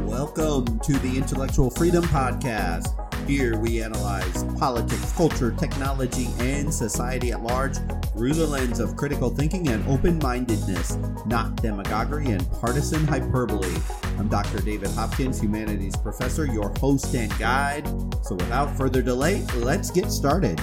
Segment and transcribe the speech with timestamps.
[0.00, 2.98] Welcome to the Intellectual Freedom Podcast.
[3.26, 7.76] Here we analyze politics, culture, technology, and society at large
[8.12, 13.74] through the lens of critical thinking and open mindedness, not demagoguery and partisan hyperbole.
[14.18, 14.60] I'm Dr.
[14.60, 17.86] David Hopkins, humanities professor, your host and guide.
[18.24, 20.60] So without further delay, let's get started.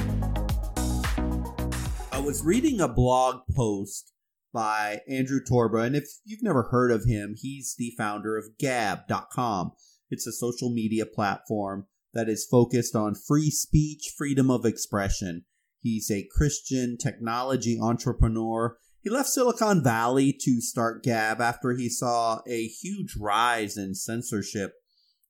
[2.11, 4.13] I was reading a blog post
[4.54, 5.86] by Andrew Torba.
[5.86, 9.71] And if you've never heard of him, he's the founder of Gab.com.
[10.10, 15.46] It's a social media platform that is focused on free speech, freedom of expression.
[15.79, 18.77] He's a Christian technology entrepreneur.
[19.01, 24.74] He left Silicon Valley to start Gab after he saw a huge rise in censorship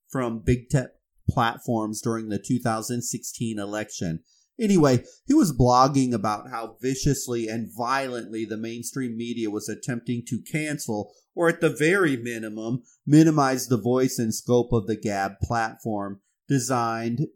[0.08, 0.88] from big tech
[1.28, 4.24] platforms during the 2016 election.
[4.60, 10.42] Anyway, he was blogging about how viciously and violently the mainstream media was attempting to
[10.42, 16.20] cancel, or at the very minimum, minimize the voice and scope of the Gab platform,
[16.46, 17.26] designed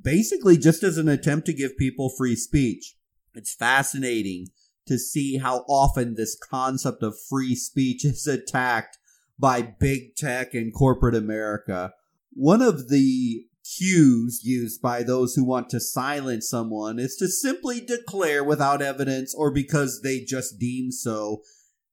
[0.00, 2.96] basically just as an attempt to give people free speech.
[3.34, 4.48] It's fascinating
[4.86, 8.98] to see how often this concept of free speech is attacked
[9.38, 11.92] by big tech and corporate America.
[12.32, 17.80] One of the cues used by those who want to silence someone is to simply
[17.80, 21.42] declare without evidence or because they just deem so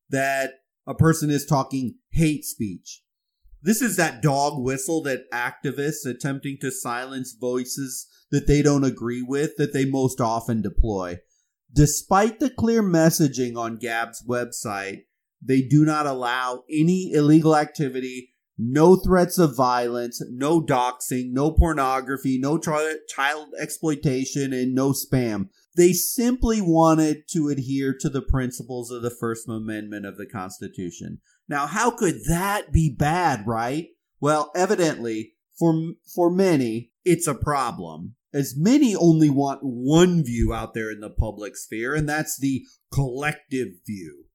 [0.10, 0.56] that
[0.86, 3.02] a person is talking hate speech.
[3.62, 9.22] This is that dog whistle that activists attempting to silence voices that they don't agree
[9.22, 11.20] with that they most often deploy.
[11.72, 15.04] Despite the clear messaging on Gab's website,
[15.42, 18.31] they do not allow any illegal activity
[18.64, 25.50] no threats of violence, no doxing, no pornography, no child exploitation, and no spam.
[25.76, 31.22] They simply wanted to adhere to the principles of the First Amendment of the Constitution.
[31.50, 33.88] Now, how could that be bad, right?
[34.20, 38.16] Well, evidently, for, for many, it's a problem.
[38.32, 42.64] As many only want one view out there in the public sphere, and that's the
[42.94, 44.26] collective view.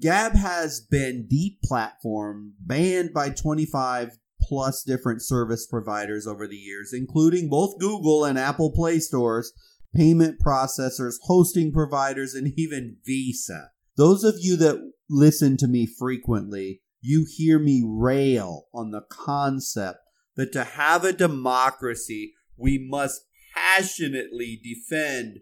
[0.00, 7.50] Gab has been deplatformed, banned by 25 plus different service providers over the years, including
[7.50, 9.52] both Google and Apple Play stores,
[9.94, 13.70] payment processors, hosting providers, and even Visa.
[13.96, 19.98] Those of you that listen to me frequently, you hear me rail on the concept
[20.36, 25.40] that to have a democracy, we must passionately defend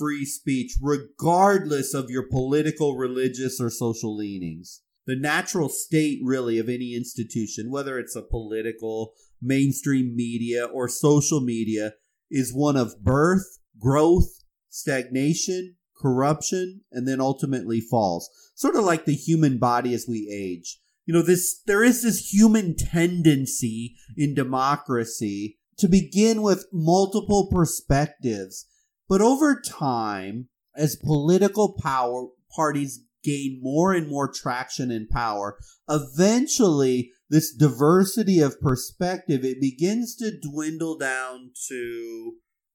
[0.00, 4.80] free speech, regardless of your political, religious, or social leanings.
[5.06, 9.12] The natural state, really, of any institution, whether it's a political,
[9.42, 11.92] mainstream media, or social media,
[12.30, 18.30] is one of birth, growth, stagnation, corruption, and then ultimately falls.
[18.54, 20.78] Sort of like the human body as we age.
[21.04, 28.66] You know, this, there is this human tendency in democracy to begin with multiple perspectives
[29.10, 37.10] but over time, as political power parties gain more and more traction and power, eventually
[37.28, 42.34] this diversity of perspective it begins to dwindle down to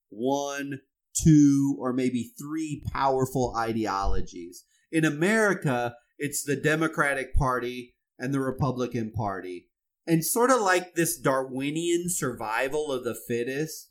[0.10, 0.82] one,
[1.24, 4.66] two, or maybe three powerful ideologies.
[4.92, 9.70] In America, it's the Democratic Party and the Republican Party.
[10.06, 13.90] And sort of like this Darwinian survival of the fittest,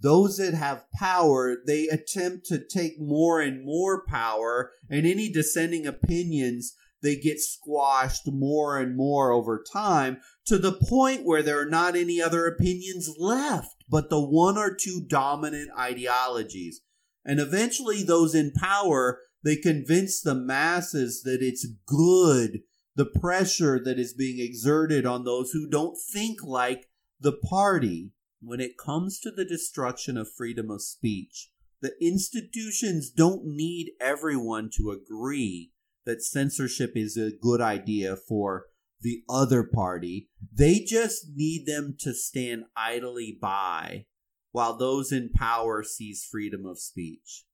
[0.00, 5.86] those that have power, they attempt to take more and more power, and any dissenting
[5.86, 11.68] opinions, they get squashed more and more over time to the point where there are
[11.68, 16.80] not any other opinions left but the one or two dominant ideologies.
[17.24, 22.60] And eventually, those in power, they convince the masses that it's good,
[22.94, 26.86] the pressure that is being exerted on those who don't think like
[27.20, 28.12] the party
[28.46, 34.70] when it comes to the destruction of freedom of speech, the institutions don't need everyone
[34.76, 35.72] to agree
[36.04, 38.66] that censorship is a good idea for
[39.00, 40.28] the other party.
[40.52, 44.06] They just need them to stand idly by
[44.52, 47.44] while those in power seize freedom of speech.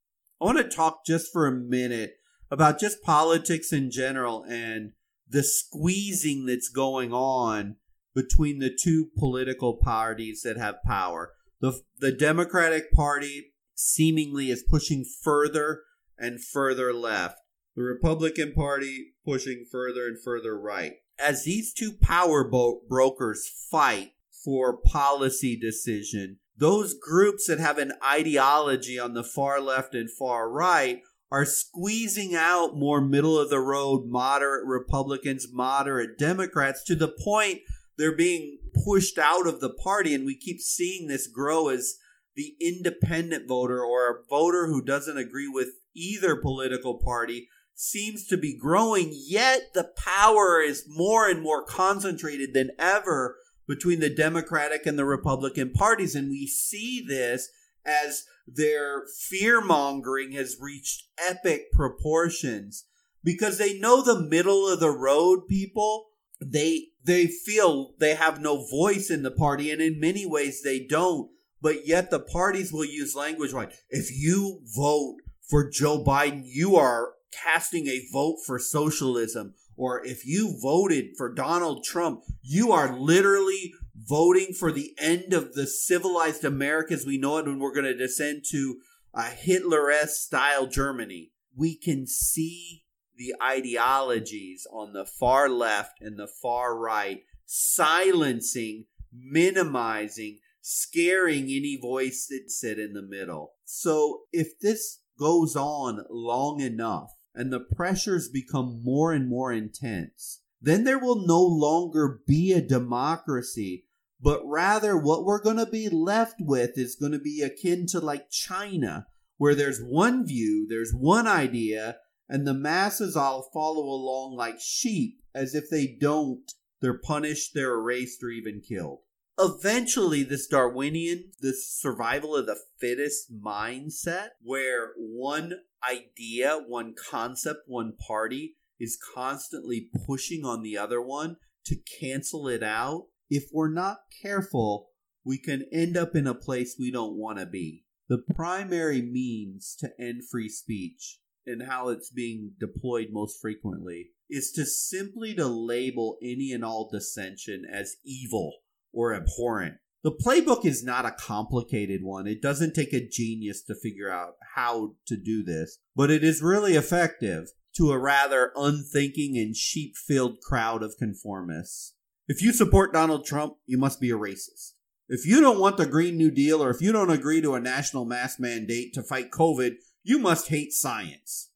[0.41, 2.15] I want to talk just for a minute
[2.51, 4.93] about just politics in general and
[5.29, 7.77] the squeezing that's going on
[8.15, 11.33] between the two political parties that have power.
[11.61, 15.83] The, the Democratic Party seemingly is pushing further
[16.19, 17.39] and further left.
[17.75, 20.95] The Republican Party pushing further and further right.
[21.19, 24.13] As these two power bo- brokers fight
[24.45, 30.51] for policy decision, those groups that have an ideology on the far left and far
[30.51, 31.01] right
[31.31, 37.61] are squeezing out more middle of the road moderate Republicans, moderate Democrats to the point
[37.99, 40.15] they're being pushed out of the party.
[40.15, 41.95] And we keep seeing this grow as
[42.35, 48.37] the independent voter or a voter who doesn't agree with either political party seems to
[48.37, 53.37] be growing, yet the power is more and more concentrated than ever
[53.67, 56.15] between the Democratic and the Republican parties.
[56.15, 57.49] And we see this
[57.85, 62.85] as their fear mongering has reached epic proportions
[63.25, 66.07] because they know the middle of the road people
[66.51, 70.81] they they feel they have no voice in the party and in many ways they
[70.81, 71.31] don't
[71.61, 75.17] but yet the parties will use language like if you vote
[75.49, 81.33] for Joe Biden you are casting a vote for socialism or if you voted for
[81.33, 87.19] Donald Trump you are literally voting for the end of the civilized America as we
[87.19, 88.81] know it when we're going to descend to
[89.15, 91.33] a Hitler-esque style Germany.
[91.55, 92.85] We can see
[93.17, 102.27] the ideologies on the far left and the far right silencing, minimizing, scaring any voice
[102.31, 103.53] that sit in the middle.
[103.65, 110.41] So if this goes on long enough and the pressures become more and more intense,
[110.61, 113.85] then there will no longer be a democracy
[114.23, 117.99] but rather what we're going to be left with is going to be akin to
[117.99, 121.97] like China, where there's one view, there's one idea,
[122.33, 126.51] and the masses all follow along like sheep, as if they don't,
[126.81, 129.01] they're punished, they're erased, or even killed.
[129.39, 135.53] Eventually, this Darwinian, this survival of the fittest mindset, where one
[135.87, 141.37] idea, one concept, one party is constantly pushing on the other one
[141.67, 144.89] to cancel it out if we're not careful,
[145.23, 147.85] we can end up in a place we don't want to be.
[148.09, 154.51] The primary means to end free speech and how it's being deployed most frequently is
[154.53, 158.53] to simply to label any and all dissension as evil
[158.93, 159.75] or abhorrent.
[160.03, 162.27] The playbook is not a complicated one.
[162.27, 166.43] It doesn't take a genius to figure out how to do this, but it is
[166.43, 171.93] really effective to a rather unthinking and sheep filled crowd of conformists.
[172.27, 174.73] If you support Donald Trump, you must be a racist.
[175.09, 177.61] If you don't want the Green New Deal or if you don't agree to a
[177.61, 181.51] national mask mandate to fight COVID, you must hate science.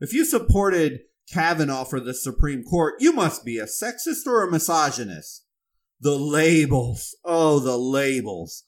[0.00, 1.00] If you supported
[1.32, 5.44] Kavanaugh for the Supreme Court, you must be a sexist or a misogynist.
[6.00, 8.64] The labels, oh, the labels.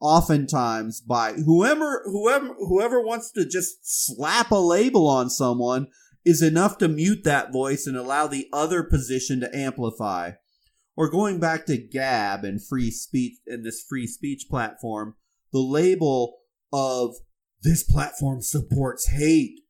[0.00, 5.88] Oftentimes by whoever, whoever, whoever wants to just slap a label on someone
[6.24, 10.32] is enough to mute that voice and allow the other position to amplify
[10.98, 15.14] or going back to Gab and free speech and this free speech platform,
[15.52, 16.38] the label
[16.72, 17.14] of
[17.62, 19.60] this platform supports hate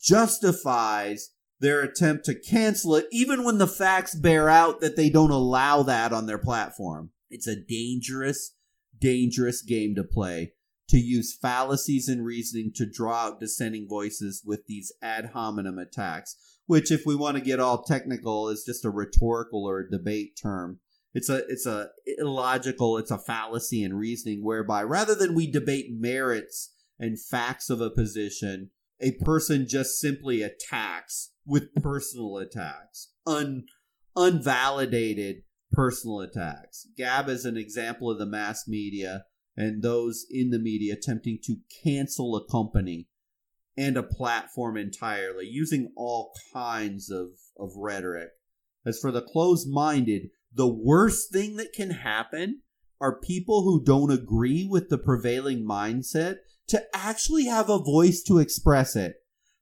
[0.00, 1.30] justifies
[1.60, 5.82] their attempt to cancel it, even when the facts bear out that they don't allow
[5.82, 7.10] that on their platform.
[7.30, 8.54] It's a dangerous,
[8.98, 10.52] dangerous game to play
[10.88, 16.36] to use fallacies and reasoning to draw out dissenting voices with these ad hominem attacks
[16.66, 20.38] which if we want to get all technical is just a rhetorical or a debate
[20.40, 20.78] term
[21.14, 25.86] it's a it's a illogical it's a fallacy in reasoning whereby rather than we debate
[25.90, 26.71] merits
[27.02, 28.70] and facts of a position
[29.00, 33.64] a person just simply attacks with personal attacks un
[34.16, 39.24] unvalidated personal attacks gab is an example of the mass media
[39.56, 43.08] and those in the media attempting to cancel a company
[43.76, 47.28] and a platform entirely, using all kinds of,
[47.58, 48.30] of rhetoric.
[48.84, 52.62] As for the closed minded, the worst thing that can happen
[53.00, 56.36] are people who don't agree with the prevailing mindset
[56.72, 59.14] to actually have a voice to express it.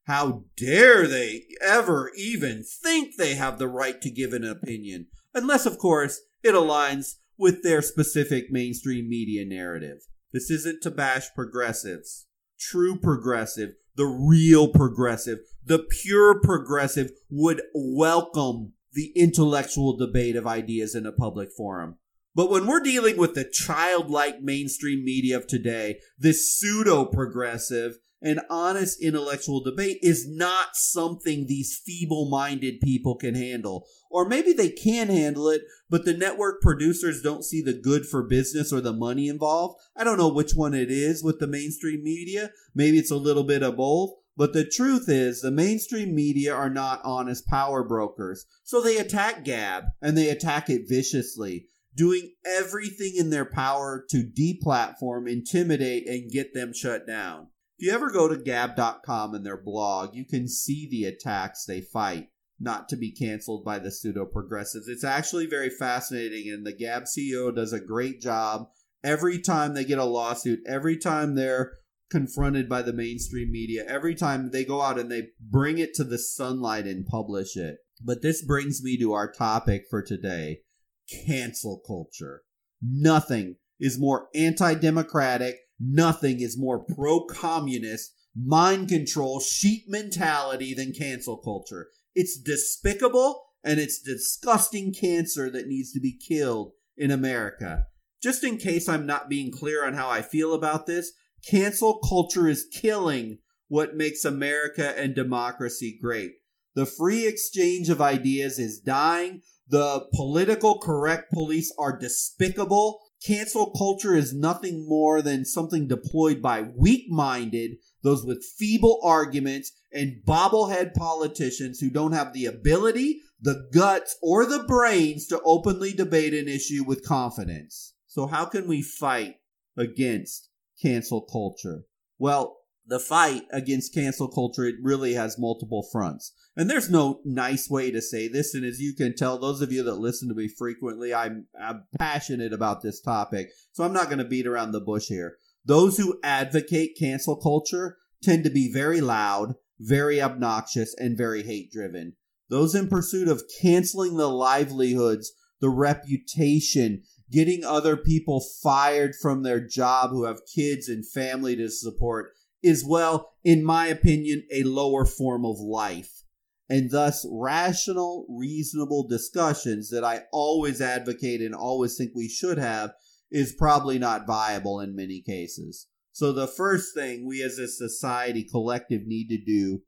[0.05, 5.07] How dare they ever even think they have the right to give an opinion?
[5.35, 9.99] Unless, of course, it aligns with their specific mainstream media narrative.
[10.33, 12.27] This isn't to bash progressives.
[12.59, 20.95] True progressive the real progressive, the pure progressive would welcome the intellectual debate of ideas
[20.95, 21.97] in a public forum.
[22.35, 28.41] But when we're dealing with the childlike mainstream media of today, this pseudo progressive and
[28.51, 33.87] honest intellectual debate is not something these feeble minded people can handle.
[34.11, 38.23] Or maybe they can handle it, but the network producers don't see the good for
[38.23, 39.81] business or the money involved.
[39.97, 42.51] I don't know which one it is with the mainstream media.
[42.75, 44.11] Maybe it's a little bit of both.
[44.37, 48.47] But the truth is, the mainstream media are not honest power brokers.
[48.65, 54.25] So they attack Gab and they attack it viciously, doing everything in their power to
[54.25, 57.49] deplatform, intimidate, and get them shut down.
[57.79, 61.81] If you ever go to gab.com and their blog, you can see the attacks they
[61.81, 62.29] fight
[62.61, 64.87] not to be canceled by the pseudo progressives.
[64.87, 68.69] It's actually very fascinating, and the Gab CEO does a great job
[69.03, 71.73] every time they get a lawsuit, every time they're
[72.11, 76.05] confronted by the mainstream media, every time they go out and they bring it to
[76.05, 77.79] the sunlight and publish it.
[78.05, 80.61] But this brings me to our topic for today
[81.11, 82.43] cancel culture.
[82.83, 90.93] Nothing is more anti democratic, nothing is more pro communist, mind control, sheep mentality than
[90.93, 91.89] cancel culture.
[92.15, 97.87] It's despicable and it's disgusting cancer that needs to be killed in America.
[98.23, 101.13] Just in case I'm not being clear on how I feel about this,
[101.47, 103.39] cancel culture is killing
[103.69, 106.33] what makes America and democracy great.
[106.75, 109.43] The free exchange of ideas is dying.
[109.71, 113.01] The political correct police are despicable.
[113.25, 119.71] Cancel culture is nothing more than something deployed by weak minded, those with feeble arguments,
[119.93, 125.93] and bobblehead politicians who don't have the ability, the guts, or the brains to openly
[125.93, 127.95] debate an issue with confidence.
[128.09, 129.37] So, how can we fight
[129.77, 130.49] against
[130.83, 131.83] cancel culture?
[132.19, 132.60] Well,
[132.91, 136.33] the fight against cancel culture it really has multiple fronts.
[136.57, 139.73] And there's no nice way to say this and as you can tell those of
[139.73, 144.07] you that listen to me frequently i'm, I'm passionate about this topic so i'm not
[144.07, 145.37] going to beat around the bush here.
[145.65, 151.71] Those who advocate cancel culture tend to be very loud very obnoxious and very hate
[151.71, 152.15] driven
[152.51, 159.65] those in pursuit of canceling the livelihoods the reputation getting other people fired from their
[159.65, 165.05] job who have kids and family to support is, well, in my opinion, a lower
[165.05, 166.23] form of life.
[166.69, 172.93] And thus, rational, reasonable discussions that I always advocate and always think we should have
[173.31, 175.89] is probably not viable in many cases.
[176.13, 179.83] So, the first thing we as a society collective need to do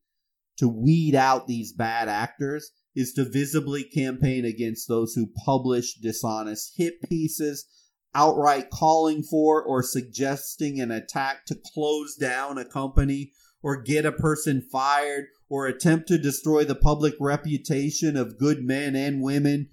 [0.59, 6.73] to weed out these bad actors is to visibly campaign against those who publish dishonest
[6.77, 7.67] hit pieces
[8.15, 14.13] outright calling for or suggesting an attack to close down a company or get a
[14.13, 19.69] person fired or attempt to destroy the public reputation of good men and women.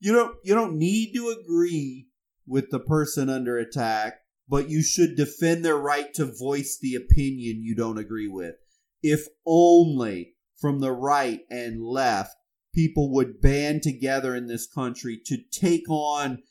[0.00, 2.08] You don't you don't need to agree
[2.46, 7.62] with the person under attack but you should defend their right to voice the opinion
[7.62, 8.54] you don't agree with.
[9.02, 12.34] If only from the right and left
[12.74, 16.42] people would band together in this country to take on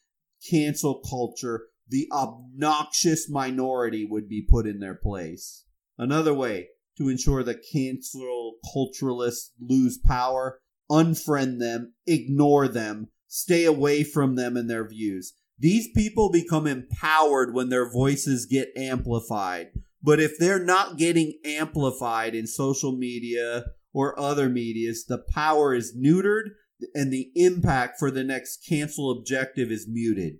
[0.49, 5.65] cancel culture, the obnoxious minority would be put in their place.
[5.97, 14.03] Another way to ensure that cancel culturalists lose power, unfriend them, ignore them, stay away
[14.03, 15.33] from them and their views.
[15.59, 19.67] These people become empowered when their voices get amplified.
[20.03, 25.97] But if they're not getting amplified in social media or other medias, the power is
[25.97, 26.51] neutered
[26.93, 30.39] and the impact for the next cancel objective is muted.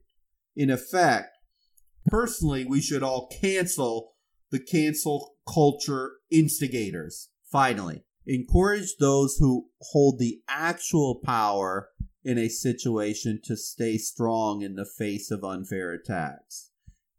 [0.56, 1.38] In effect,
[2.06, 4.14] personally, we should all cancel
[4.52, 7.30] the cancel culture instigators.
[7.52, 11.90] Finally, encourage those who hold the actual power
[12.24, 16.72] in a situation to stay strong in the face of unfair attacks,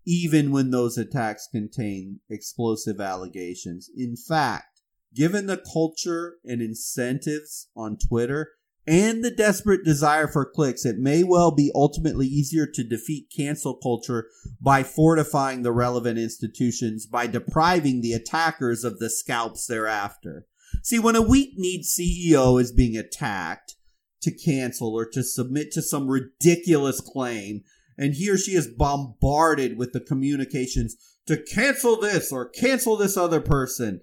[0.06, 3.88] even when those attacks contain explosive allegations.
[3.96, 4.82] In fact,
[5.14, 8.50] given the culture and incentives on Twitter,
[8.88, 13.74] and the desperate desire for clicks, it may well be ultimately easier to defeat cancel
[13.74, 14.28] culture
[14.62, 20.46] by fortifying the relevant institutions by depriving the attackers of the scalps thereafter.
[20.82, 23.74] See, when a weak kneed CEO is being attacked
[24.22, 27.64] to cancel or to submit to some ridiculous claim,
[27.98, 33.18] and he or she is bombarded with the communications to cancel this or cancel this
[33.18, 34.00] other person,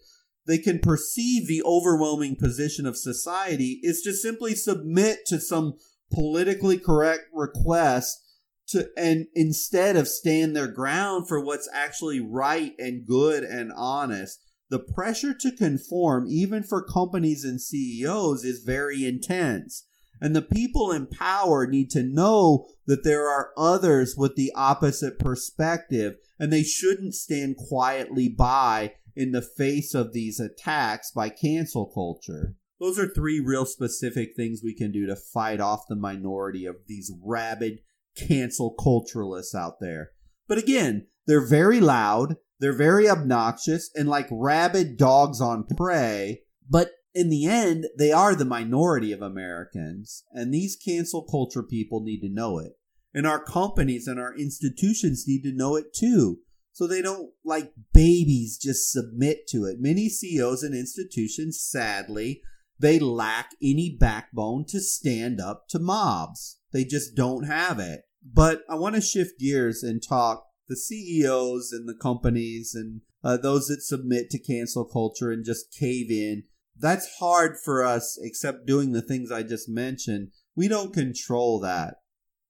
[0.47, 5.73] they can perceive the overwhelming position of society is to simply submit to some
[6.11, 8.21] politically correct request
[8.67, 14.39] to and instead of stand their ground for what's actually right and good and honest
[14.69, 19.85] the pressure to conform even for companies and CEOs is very intense.
[20.19, 25.19] And the people in power need to know that there are others with the opposite
[25.19, 31.85] perspective and they shouldn't stand quietly by in the face of these attacks by cancel
[31.85, 32.55] culture.
[32.79, 36.75] Those are three real specific things we can do to fight off the minority of
[36.87, 37.79] these rabid
[38.17, 40.11] cancel culturalists out there.
[40.47, 46.41] But again, they're very loud, they're very obnoxious, and like rabid dogs on prey.
[46.69, 52.03] But in the end, they are the minority of Americans, and these cancel culture people
[52.03, 52.73] need to know it.
[53.13, 56.39] And our companies and our institutions need to know it too
[56.75, 59.77] so they don't like babies just submit to it.
[59.79, 62.41] Many CEOs and institutions, sadly,
[62.77, 66.59] they lack any backbone to stand up to mobs.
[66.73, 68.01] They just don't have it.
[68.21, 73.37] But I want to shift gears and talk the CEOs and the companies and uh,
[73.37, 76.43] those that submit to cancel culture and just cave in.
[76.77, 80.31] That's hard for us, except doing the things I just mentioned.
[80.57, 81.99] We don't control that.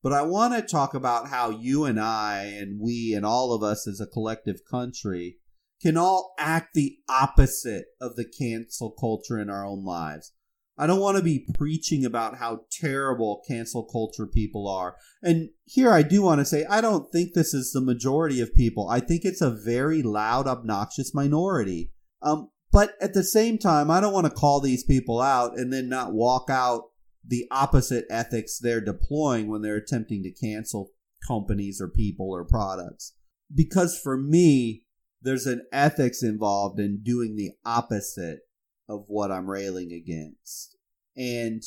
[0.06, 3.64] But I want to talk about how you and I and we and all of
[3.64, 5.38] us as a collective country
[5.82, 10.32] can all act the opposite of the cancel culture in our own lives.
[10.78, 14.96] I don't want to be preaching about how terrible cancel culture people are.
[15.24, 18.54] And here I do want to say I don't think this is the majority of
[18.54, 18.88] people.
[18.88, 21.90] I think it's a very loud, obnoxious minority.
[22.22, 25.74] Um, but at the same time, I don't want to call these people out and
[25.74, 26.92] then not walk out
[27.28, 30.92] the opposite ethics they're deploying when they're attempting to cancel
[31.28, 33.14] companies or people or products.
[33.54, 34.84] Because for me,
[35.22, 38.40] there's an ethics involved in doing the opposite
[38.88, 40.78] of what I'm railing against.
[41.18, 41.64] And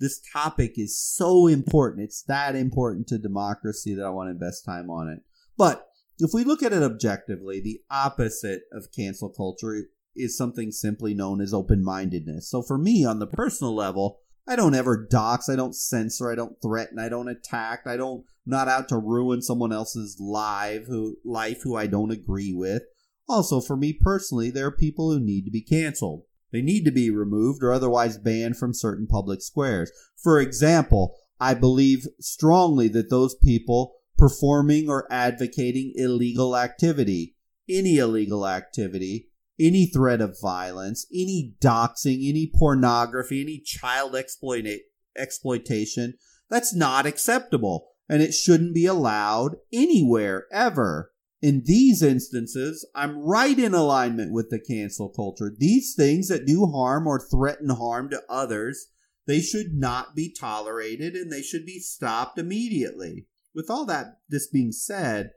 [0.00, 2.04] this topic is so important.
[2.04, 5.20] It's that important to democracy that I want to invest time on it.
[5.56, 5.86] But
[6.18, 11.40] if we look at it objectively, the opposite of cancel culture is something simply known
[11.40, 12.50] as open mindedness.
[12.50, 16.34] So for me, on the personal level, I don't ever dox, I don't censor, I
[16.34, 21.16] don't threaten, I don't attack, I don't not out to ruin someone else's life who
[21.24, 22.82] life who I don't agree with.
[23.26, 26.24] Also, for me personally, there are people who need to be canceled.
[26.52, 29.90] They need to be removed or otherwise banned from certain public squares.
[30.22, 37.34] For example, I believe strongly that those people performing or advocating illegal activity,
[37.68, 44.80] any illegal activity, any threat of violence, any doxing, any pornography, any child exploit-
[45.16, 46.14] exploitation,
[46.50, 51.10] that's not acceptable and it shouldn't be allowed anywhere ever.
[51.40, 55.54] In these instances, I'm right in alignment with the cancel culture.
[55.56, 58.86] These things that do harm or threaten harm to others,
[59.26, 63.26] they should not be tolerated and they should be stopped immediately.
[63.54, 65.32] With all that this being said,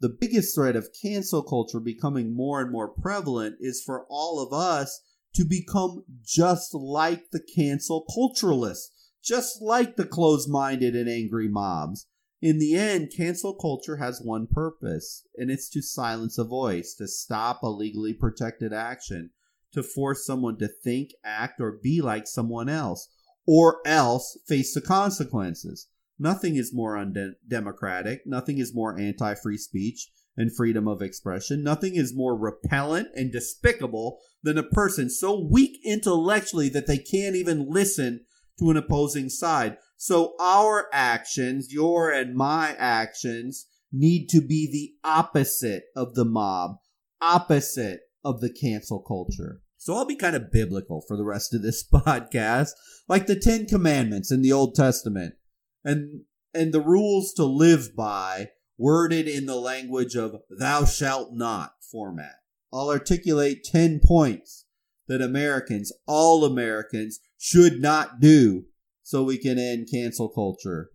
[0.00, 4.52] the biggest threat of cancel culture becoming more and more prevalent is for all of
[4.52, 5.02] us
[5.34, 8.88] to become just like the cancel culturalists,
[9.22, 12.06] just like the closed minded and angry mobs.
[12.42, 17.06] In the end, cancel culture has one purpose, and it's to silence a voice, to
[17.06, 19.30] stop a legally protected action,
[19.72, 23.08] to force someone to think, act, or be like someone else,
[23.46, 25.88] or else face the consequences.
[26.22, 28.26] Nothing is more undemocratic.
[28.26, 31.62] Nothing is more anti free speech and freedom of expression.
[31.62, 37.36] Nothing is more repellent and despicable than a person so weak intellectually that they can't
[37.36, 38.26] even listen
[38.58, 39.78] to an opposing side.
[39.96, 46.76] So our actions, your and my actions, need to be the opposite of the mob,
[47.22, 49.62] opposite of the cancel culture.
[49.78, 52.72] So I'll be kind of biblical for the rest of this podcast,
[53.08, 55.34] like the Ten Commandments in the Old Testament
[55.84, 61.74] and and the rules to live by worded in the language of thou shalt not
[61.82, 62.36] format.
[62.72, 64.66] I'll articulate 10 points
[65.06, 68.64] that Americans, all Americans, should not do
[69.02, 70.90] so we can end cancel culture.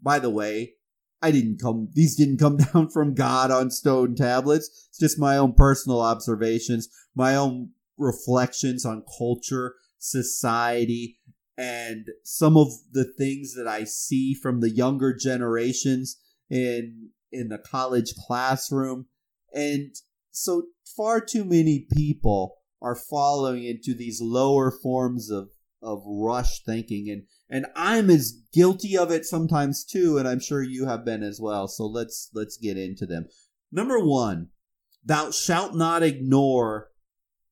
[0.00, 0.74] By the way,
[1.20, 4.88] I didn't come, these didn't come down from God on stone tablets.
[4.90, 11.18] It's just my own personal observations, my own reflections on culture, society,
[11.58, 16.16] and some of the things that I see from the younger generations
[16.48, 19.06] in in the college classroom.
[19.52, 19.94] And
[20.30, 25.50] so far too many people are following into these lower forms of
[25.82, 27.10] of rush thinking.
[27.10, 31.24] And and I'm as guilty of it sometimes too and I'm sure you have been
[31.24, 31.66] as well.
[31.66, 33.26] So let's let's get into them.
[33.72, 34.48] Number 1
[35.04, 36.90] thou shalt not ignore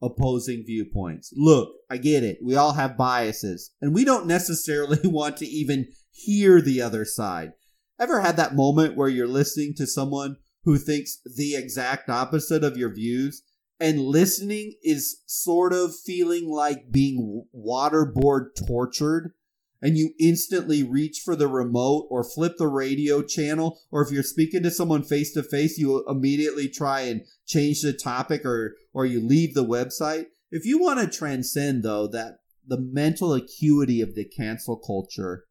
[0.03, 1.33] opposing viewpoints.
[1.37, 2.39] Look, I get it.
[2.43, 7.53] We all have biases, and we don't necessarily want to even hear the other side.
[7.99, 12.77] Ever had that moment where you're listening to someone who thinks the exact opposite of
[12.77, 13.43] your views,
[13.79, 19.33] and listening is sort of feeling like being waterboard tortured?
[19.87, 24.25] And you instantly reach for the remote or flip the radio channel, or if you're
[24.25, 29.07] speaking to someone face to face, you immediately try and change the topic or, or
[29.07, 30.25] you leave the website.
[30.51, 35.45] If you want to transcend, though, that the mental acuity of the cancel culture,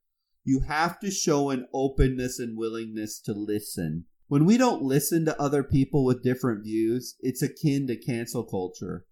[0.43, 4.04] you have to show an openness and willingness to listen.
[4.28, 9.06] When we don't listen to other people with different views, it's akin to cancel culture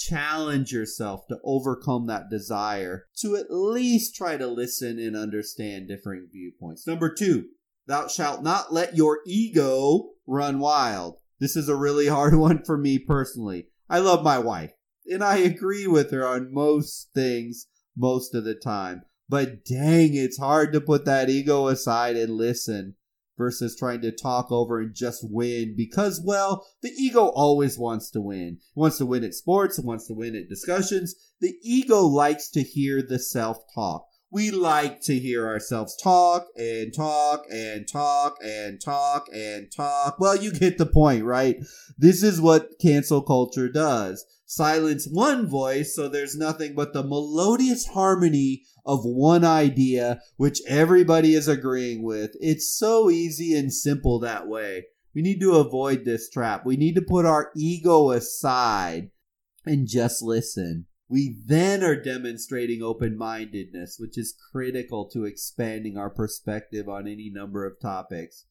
[0.00, 6.28] challenge yourself to overcome that desire to at least try to listen and understand differing
[6.32, 6.86] viewpoints.
[6.86, 7.46] Number two,
[7.86, 11.18] thou shalt not let your ego run wild.
[11.38, 13.68] This is a really hard one for me personally.
[13.88, 14.72] I love my wife,
[15.06, 19.02] and I agree with her on most things most of the time.
[19.28, 22.96] But dang, it's hard to put that ego aside and listen
[23.40, 28.20] versus trying to talk over and just win because, well, the ego always wants to
[28.20, 28.58] win.
[28.60, 31.14] It wants to win at sports, it wants to win at discussions.
[31.40, 34.04] The ego likes to hear the self talk.
[34.30, 40.20] We like to hear ourselves talk and talk and talk and talk and talk.
[40.20, 41.56] Well, you get the point, right?
[41.96, 44.24] This is what cancel culture does.
[44.52, 51.34] Silence one voice so there's nothing but the melodious harmony of one idea which everybody
[51.34, 52.32] is agreeing with.
[52.40, 54.86] It's so easy and simple that way.
[55.14, 56.66] We need to avoid this trap.
[56.66, 59.10] We need to put our ego aside
[59.64, 60.86] and just listen.
[61.08, 67.30] We then are demonstrating open mindedness, which is critical to expanding our perspective on any
[67.32, 68.46] number of topics.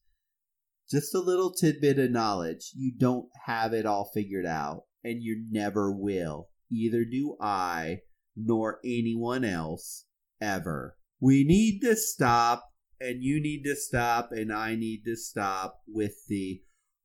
[0.90, 2.70] Just a little tidbit of knowledge.
[2.74, 6.48] You don't have it all figured out, and you never will.
[6.70, 8.00] Either do I,
[8.36, 10.06] nor anyone else
[10.40, 10.96] ever.
[11.20, 16.14] We need to stop, and you need to stop, and I need to stop with
[16.28, 16.62] the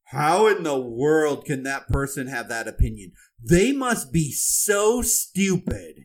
[0.09, 3.13] how in the world can that person have that opinion?
[3.43, 5.95] They must be so stupid.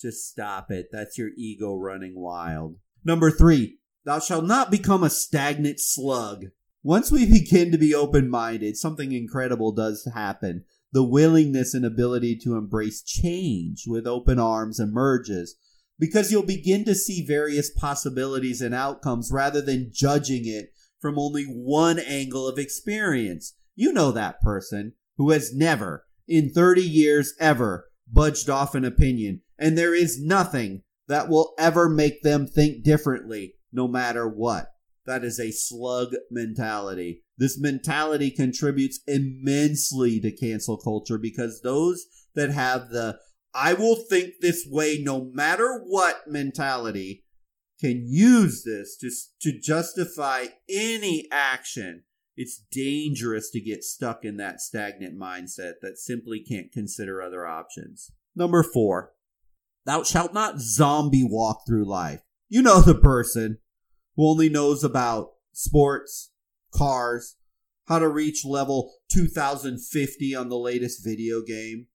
[0.00, 0.86] Just stop it.
[0.90, 2.76] That's your ego running wild.
[3.04, 6.46] Number three, thou shalt not become a stagnant slug.
[6.82, 10.64] Once we begin to be open minded, something incredible does happen.
[10.92, 15.56] The willingness and ability to embrace change with open arms emerges
[15.98, 21.44] because you'll begin to see various possibilities and outcomes rather than judging it from only
[21.44, 23.56] one angle of experience.
[23.74, 29.42] You know that person who has never, in 30 years ever, budged off an opinion,
[29.58, 34.68] and there is nothing that will ever make them think differently, no matter what.
[35.06, 37.24] That is a slug mentality.
[37.42, 43.18] This mentality contributes immensely to cancel culture because those that have the
[43.52, 47.24] I will think this way no matter what mentality
[47.80, 52.04] can use this to, to justify any action.
[52.36, 58.12] It's dangerous to get stuck in that stagnant mindset that simply can't consider other options.
[58.36, 59.14] Number four,
[59.84, 62.20] thou shalt not zombie walk through life.
[62.48, 63.58] You know the person
[64.14, 66.30] who only knows about sports,
[66.72, 67.36] cars,
[67.86, 71.86] how to reach level 2050 on the latest video game,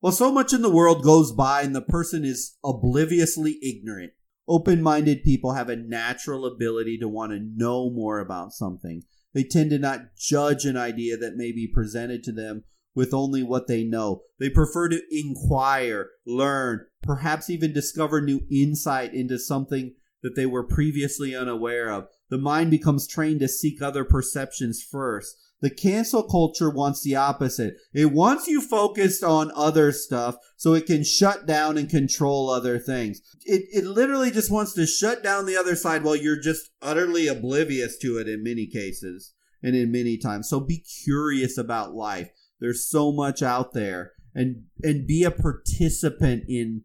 [0.00, 4.12] well, so much in the world goes by and the person is obliviously ignorant.
[4.46, 9.02] Open minded people have a natural ability to want to know more about something.
[9.34, 12.64] They tend to not judge an idea that may be presented to them
[12.94, 14.22] with only what they know.
[14.38, 20.66] They prefer to inquire, learn, perhaps even discover new insight into something that they were
[20.66, 22.08] previously unaware of.
[22.30, 25.36] The mind becomes trained to seek other perceptions first.
[25.60, 27.74] The cancel culture wants the opposite.
[27.92, 32.78] It wants you focused on other stuff so it can shut down and control other
[32.78, 33.20] things.
[33.44, 37.26] It, it literally just wants to shut down the other side while you're just utterly
[37.26, 40.48] oblivious to it in many cases and in many times.
[40.48, 42.30] So be curious about life.
[42.60, 46.84] There's so much out there and, and be a participant in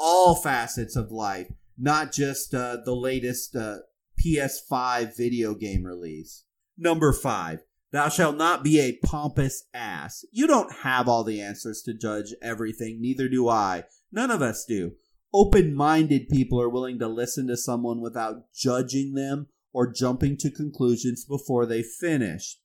[0.00, 3.78] all facets of life, not just uh, the latest uh,
[4.24, 6.44] PS5 video game release.
[6.76, 7.60] Number five,
[7.90, 10.24] Thou shalt not be a pompous ass.
[10.30, 13.84] You don't have all the answers to judge everything, neither do I.
[14.12, 14.92] None of us do.
[15.32, 20.50] Open minded people are willing to listen to someone without judging them or jumping to
[20.50, 22.58] conclusions before they finish.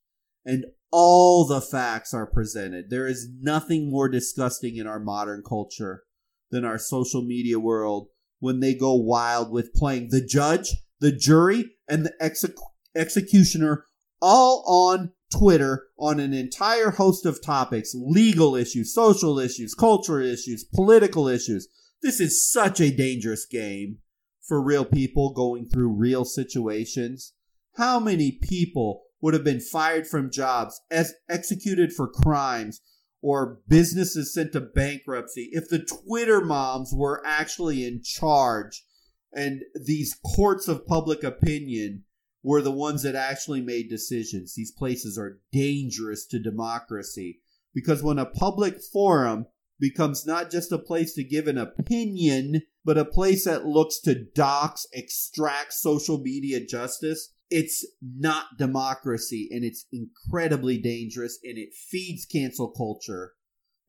[0.45, 2.89] And all the facts are presented.
[2.89, 6.03] There is nothing more disgusting in our modern culture
[6.51, 8.09] than our social media world
[8.43, 12.51] when they go wild with playing the judge, the jury, and the exec-
[12.93, 13.85] executioner
[14.21, 20.65] all on Twitter on an entire host of topics legal issues, social issues, cultural issues,
[20.65, 21.69] political issues.
[22.01, 23.99] This is such a dangerous game
[24.45, 27.31] for real people going through real situations.
[27.77, 32.81] How many people would have been fired from jobs, as executed for crimes,
[33.23, 38.83] or businesses sent to bankruptcy if the Twitter moms were actually in charge
[39.31, 42.03] and these courts of public opinion
[42.43, 44.53] were the ones that actually made decisions.
[44.53, 47.39] These places are dangerous to democracy
[47.73, 49.45] because when a public forum
[49.79, 54.25] becomes not just a place to give an opinion, but a place that looks to
[54.35, 62.25] dox, extract social media justice, it's not democracy and it's incredibly dangerous and it feeds
[62.25, 63.33] cancel culture.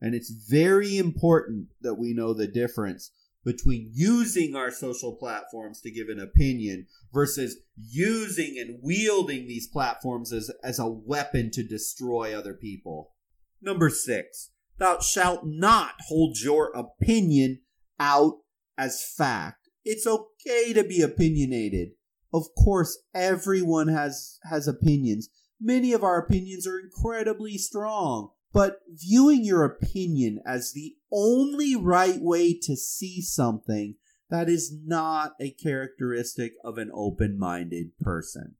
[0.01, 3.11] And it's very important that we know the difference
[3.45, 10.33] between using our social platforms to give an opinion versus using and wielding these platforms
[10.33, 13.13] as, as a weapon to destroy other people.
[13.61, 17.61] Number six, thou shalt not hold your opinion
[17.99, 18.39] out
[18.77, 19.69] as fact.
[19.83, 21.89] It's okay to be opinionated.
[22.35, 25.29] Of course, everyone has, has opinions.
[25.57, 28.31] Many of our opinions are incredibly strong.
[28.51, 33.95] But viewing your opinion as the only right way to see something,
[34.29, 38.55] that is not a characteristic of an open minded person.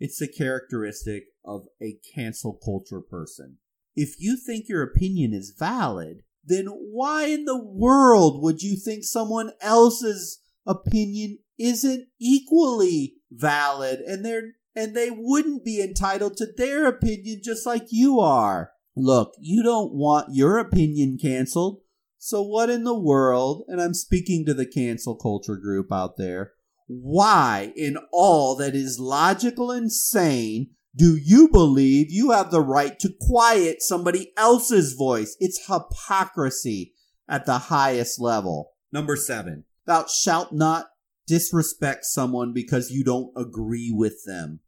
[0.00, 3.58] It's a characteristic of a cancel culture person.
[3.94, 9.04] If you think your opinion is valid, then why in the world would you think
[9.04, 16.86] someone else's opinion isn't equally valid and they're and they wouldn't be entitled to their
[16.86, 18.70] opinion just like you are?
[18.94, 21.80] Look, you don't want your opinion canceled.
[22.18, 26.52] So what in the world, and I'm speaking to the cancel culture group out there,
[26.86, 32.98] why in all that is logical and sane do you believe you have the right
[32.98, 35.36] to quiet somebody else's voice?
[35.38, 36.94] It's hypocrisy
[37.28, 38.72] at the highest level.
[38.90, 40.86] Number seven, thou shalt not
[41.26, 44.60] disrespect someone because you don't agree with them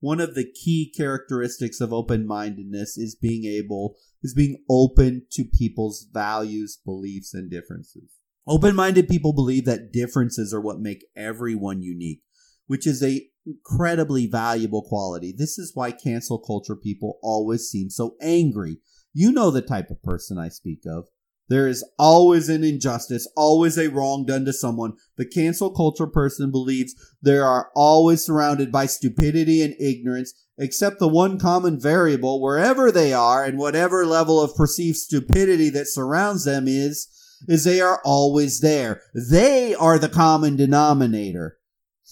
[0.00, 6.06] one of the key characteristics of open-mindedness is being able is being open to people's
[6.12, 8.10] values, beliefs, and differences.
[8.46, 12.22] Open-minded people believe that differences are what make everyone unique,
[12.66, 15.34] which is a incredibly valuable quality.
[15.36, 18.78] This is why cancel culture people always seem so angry.
[19.12, 21.06] You know the type of person I speak of.
[21.48, 24.94] There is always an injustice, always a wrong done to someone.
[25.16, 31.08] The cancel culture person believes they are always surrounded by stupidity and ignorance, except the
[31.08, 36.66] one common variable wherever they are and whatever level of perceived stupidity that surrounds them
[36.66, 37.08] is,
[37.46, 39.02] is they are always there.
[39.14, 41.58] They are the common denominator.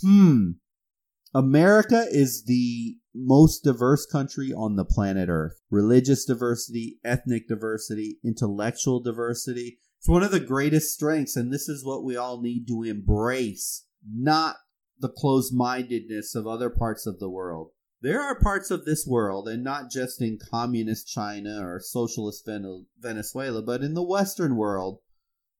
[0.01, 0.53] Hmm.
[1.35, 5.61] America is the most diverse country on the planet Earth.
[5.71, 9.79] Religious diversity, ethnic diversity, intellectual diversity.
[9.99, 13.87] It's one of the greatest strengths, and this is what we all need to embrace,
[14.07, 14.57] not
[14.99, 17.71] the closed mindedness of other parts of the world.
[18.01, 22.47] There are parts of this world, and not just in communist China or socialist
[22.99, 24.99] Venezuela, but in the Western world,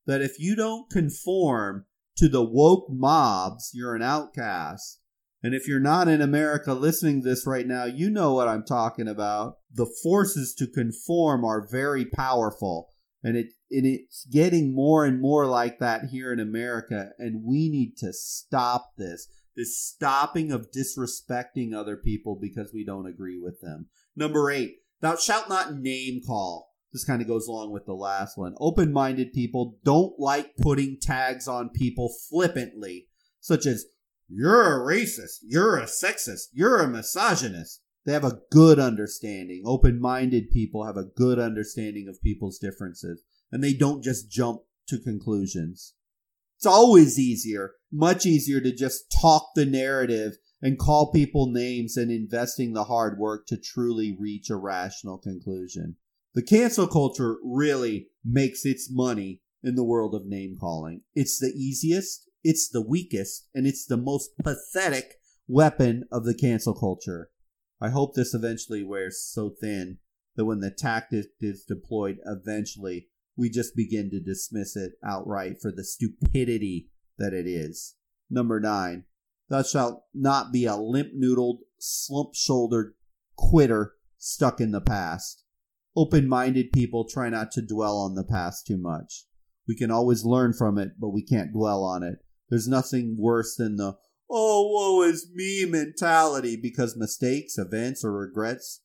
[0.05, 1.85] that if you don't conform
[2.17, 5.01] to the woke mobs, you're an outcast.
[5.45, 8.65] And if you're not in America listening to this right now, you know what I'm
[8.65, 9.57] talking about.
[9.71, 12.89] The forces to conform are very powerful.
[13.21, 17.11] And it and it's getting more and more like that here in America.
[17.19, 19.27] And we need to stop this.
[19.55, 23.85] This stopping of disrespecting other people because we don't agree with them.
[24.15, 26.71] Number eight, thou shalt not name call.
[26.91, 28.55] This kind of goes along with the last one.
[28.59, 33.85] Open minded people don't like putting tags on people flippantly, such as
[34.27, 35.39] you're a racist.
[35.43, 36.47] You're a sexist.
[36.53, 37.81] You're a misogynist.
[38.05, 39.63] They have a good understanding.
[39.65, 44.61] Open minded people have a good understanding of people's differences, and they don't just jump
[44.87, 45.93] to conclusions.
[46.57, 52.09] It's always easier, much easier to just talk the narrative and call people names than
[52.09, 55.97] investing the hard work to truly reach a rational conclusion.
[56.33, 61.01] The cancel culture really makes its money in the world of name calling.
[61.13, 65.15] It's the easiest, it's the weakest and it's the most pathetic
[65.47, 67.31] weapon of the cancel culture.
[67.81, 69.97] I hope this eventually wears so thin
[70.35, 75.71] that when the tactic is deployed, eventually we just begin to dismiss it outright for
[75.71, 77.95] the stupidity that it is.
[78.29, 79.05] Number nine,
[79.49, 82.93] thou shalt not be a limp noodled, slump shouldered
[83.35, 85.43] quitter stuck in the past.
[85.95, 89.25] Open minded people try not to dwell on the past too much.
[89.67, 92.19] We can always learn from it, but we can't dwell on it.
[92.49, 93.97] There's nothing worse than the,
[94.29, 98.81] oh, woe is me mentality because mistakes, events, or regrets,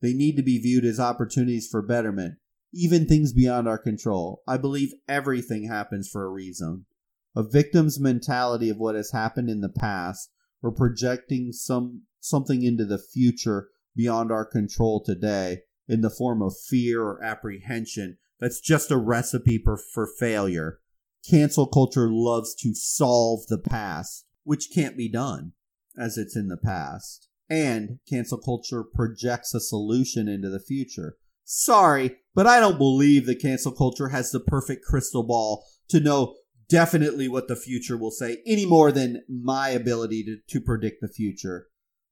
[0.00, 2.36] they need to be viewed as opportunities for betterment,
[2.72, 4.42] even things beyond our control.
[4.46, 6.86] I believe everything happens for a reason.
[7.34, 10.30] A victim's mentality of what has happened in the past
[10.62, 16.54] or projecting some something into the future beyond our control today in the form of
[16.68, 20.80] fear or apprehension that's just a recipe for, for failure
[21.28, 25.52] cancel culture loves to solve the past, which can't be done
[25.98, 27.28] as it's in the past.
[27.50, 31.16] And cancel culture projects a solution into the future.
[31.44, 36.34] Sorry, but I don't believe that cancel culture has the perfect crystal ball to know
[36.68, 41.08] definitely what the future will say any more than my ability to, to predict the
[41.08, 41.68] future.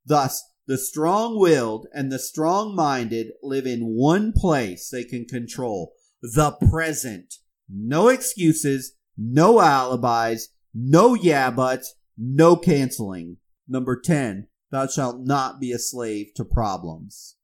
[0.07, 5.93] Thus, the strong willed and the strong minded live in one place they can control
[6.23, 7.35] the present.
[7.69, 13.39] No excuses, no alibis, no yeah buts, no canceling.
[13.69, 17.37] Number 10, thou shalt not be a slave to problems.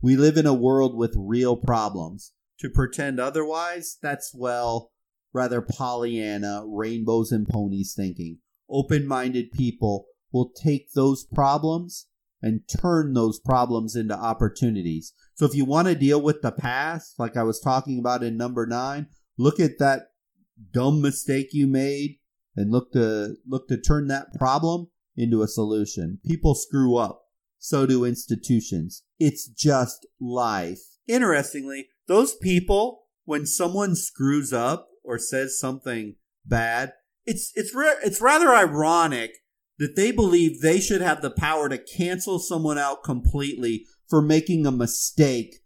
[0.00, 2.32] We live in a world with real problems.
[2.60, 4.92] To pretend otherwise, that's, well,
[5.32, 8.38] rather Pollyanna, rainbows and ponies thinking.
[8.68, 12.06] Open minded people will take those problems
[12.42, 15.12] and turn those problems into opportunities.
[15.34, 18.36] So if you want to deal with the past, like I was talking about in
[18.36, 20.09] number nine, look at that
[20.72, 22.18] dumb mistake you made
[22.56, 26.18] and look to look to turn that problem into a solution.
[26.24, 27.22] People screw up.
[27.58, 29.02] So do institutions.
[29.18, 30.80] It's just life.
[31.06, 36.94] Interestingly, those people, when someone screws up or says something bad,
[37.26, 39.32] it's it's it's rather ironic
[39.78, 44.66] that they believe they should have the power to cancel someone out completely for making
[44.66, 45.56] a mistake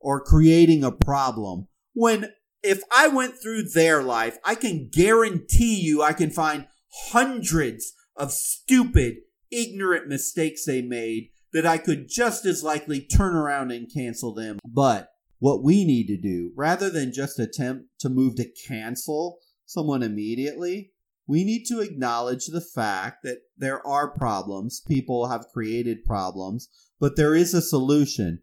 [0.00, 1.68] or creating a problem.
[1.94, 2.30] When
[2.66, 6.66] if I went through their life, I can guarantee you I can find
[7.10, 9.16] hundreds of stupid,
[9.50, 14.58] ignorant mistakes they made that I could just as likely turn around and cancel them.
[14.66, 20.02] But what we need to do, rather than just attempt to move to cancel someone
[20.02, 20.92] immediately,
[21.26, 24.80] we need to acknowledge the fact that there are problems.
[24.86, 26.68] People have created problems,
[27.00, 28.42] but there is a solution,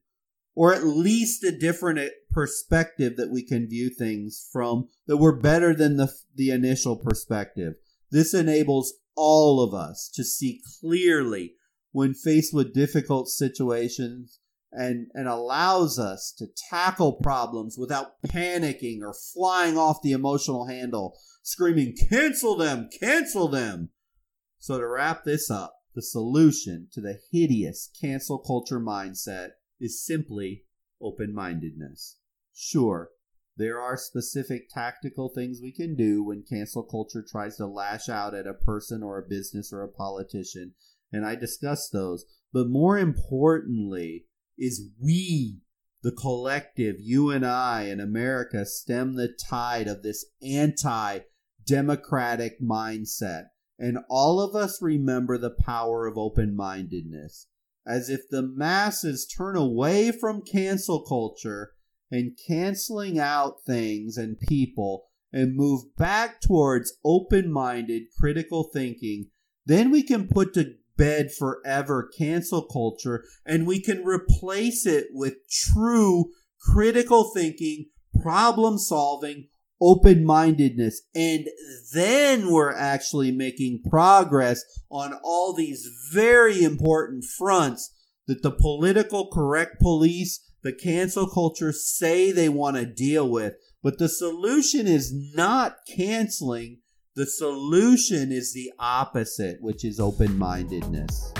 [0.55, 5.35] or at least a different uh, perspective that we can view things from that were
[5.35, 7.73] better than the, the initial perspective.
[8.11, 11.55] This enables all of us to see clearly
[11.91, 14.39] when faced with difficult situations
[14.71, 21.15] and, and allows us to tackle problems without panicking or flying off the emotional handle
[21.43, 23.89] screaming, cancel them, cancel them.
[24.59, 29.49] So to wrap this up, the solution to the hideous cancel culture mindset
[29.83, 30.63] is simply
[31.01, 32.17] open mindedness.
[32.53, 33.09] Sure,
[33.57, 38.33] there are specific tactical things we can do when cancel culture tries to lash out
[38.33, 40.73] at a person or a business or a politician,
[41.11, 42.25] and I discuss those.
[42.51, 44.25] But more importantly,
[44.57, 45.59] is we,
[46.01, 51.19] the collective, you and I in America, stem the tide of this anti
[51.65, 53.47] democratic mindset.
[53.77, 57.47] And all of us remember the power of open mindedness.
[57.85, 61.71] As if the masses turn away from cancel culture
[62.09, 69.29] and canceling out things and people and move back towards open minded critical thinking,
[69.65, 75.49] then we can put to bed forever cancel culture and we can replace it with
[75.49, 77.87] true critical thinking,
[78.21, 79.47] problem solving,
[79.83, 81.01] open mindedness.
[81.13, 81.47] And
[81.93, 87.93] then we're actually making progress on all these very important fronts
[88.27, 93.55] that the political correct police, the cancel culture say they want to deal with.
[93.83, 96.79] But the solution is not canceling.
[97.15, 101.33] The solution is the opposite, which is open mindedness.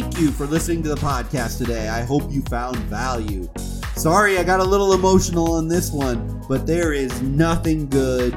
[0.00, 1.88] Thank you for listening to the podcast today.
[1.88, 3.48] I hope you found value.
[3.96, 8.32] Sorry, I got a little emotional on this one, but there is nothing good,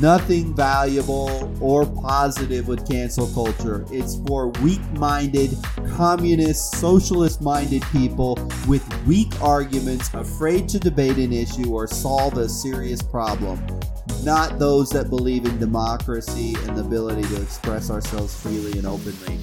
[0.00, 3.84] nothing valuable or positive with cancel culture.
[3.90, 5.50] It's for weak minded,
[5.90, 12.48] communist, socialist minded people with weak arguments, afraid to debate an issue or solve a
[12.48, 13.62] serious problem.
[14.24, 19.38] Not those that believe in democracy and the ability to express ourselves freely and openly.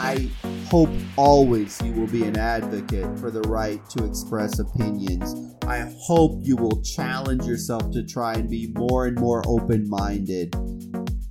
[0.00, 0.30] I
[0.70, 5.34] hope always you will be an advocate for the right to express opinions.
[5.66, 10.54] I hope you will challenge yourself to try and be more and more open minded,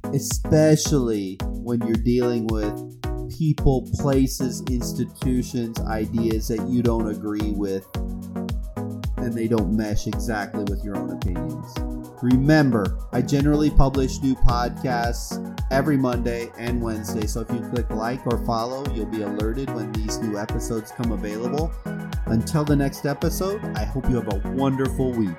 [0.05, 2.73] especially when you're dealing with
[3.37, 7.85] people, places, institutions, ideas that you don't agree with
[9.27, 11.73] and they don't mesh exactly with your own opinions.
[12.23, 15.35] Remember, I generally publish new podcasts
[15.69, 19.91] every Monday and Wednesday, so if you click like or follow, you'll be alerted when
[19.91, 21.73] these new episodes come available.
[22.27, 25.37] Until the next episode, I hope you have a wonderful week.